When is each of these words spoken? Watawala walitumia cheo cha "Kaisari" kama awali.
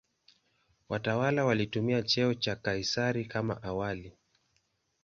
Watawala 0.89 1.45
walitumia 1.45 2.01
cheo 2.03 2.33
cha 2.33 2.55
"Kaisari" 2.55 3.25
kama 3.25 3.63
awali. 3.63 4.17